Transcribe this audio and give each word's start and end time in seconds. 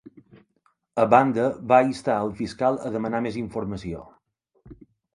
A 1.03 1.05
banda, 1.15 1.45
va 1.73 1.79
instar 1.89 2.17
el 2.23 2.33
fiscal 2.41 2.83
a 2.91 2.95
demanar 2.99 3.23
més 3.29 3.41
informació. 3.47 4.07